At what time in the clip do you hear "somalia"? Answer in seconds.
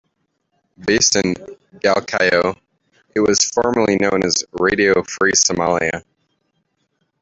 5.33-6.03